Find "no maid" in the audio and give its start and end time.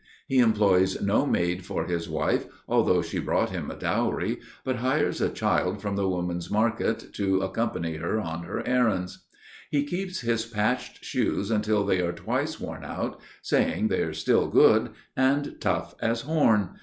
0.99-1.63